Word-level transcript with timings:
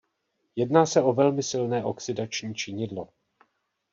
Jedná 0.55 0.85
se 0.85 1.01
o 1.01 1.13
velmi 1.13 1.43
silné 1.43 1.83
oxidační 1.85 2.55
činidlo. 2.55 3.07